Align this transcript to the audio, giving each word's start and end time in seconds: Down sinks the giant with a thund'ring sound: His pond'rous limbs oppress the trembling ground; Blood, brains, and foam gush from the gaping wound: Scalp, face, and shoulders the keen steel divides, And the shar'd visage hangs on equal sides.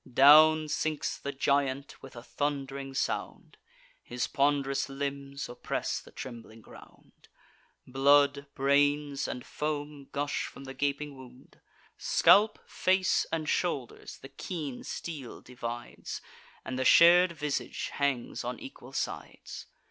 Down 0.11 0.67
sinks 0.67 1.19
the 1.19 1.31
giant 1.31 2.01
with 2.01 2.15
a 2.15 2.23
thund'ring 2.23 2.95
sound: 2.95 3.57
His 4.01 4.25
pond'rous 4.25 4.89
limbs 4.89 5.47
oppress 5.47 5.99
the 5.99 6.09
trembling 6.09 6.61
ground; 6.61 7.27
Blood, 7.85 8.47
brains, 8.55 9.27
and 9.27 9.45
foam 9.45 10.07
gush 10.11 10.47
from 10.47 10.63
the 10.63 10.73
gaping 10.73 11.15
wound: 11.15 11.61
Scalp, 11.99 12.57
face, 12.67 13.27
and 13.31 13.47
shoulders 13.47 14.17
the 14.17 14.29
keen 14.29 14.83
steel 14.83 15.39
divides, 15.39 16.19
And 16.65 16.79
the 16.79 16.83
shar'd 16.83 17.33
visage 17.33 17.89
hangs 17.93 18.43
on 18.43 18.59
equal 18.59 18.93
sides. 18.93 19.67